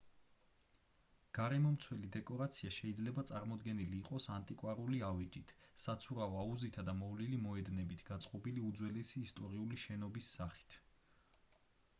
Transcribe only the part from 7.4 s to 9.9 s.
მოედნებით გაწყობილი უძველესი ისტორიული